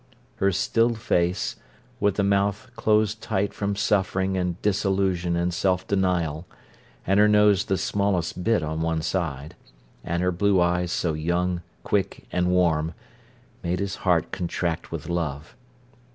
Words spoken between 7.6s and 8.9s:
the smallest bit on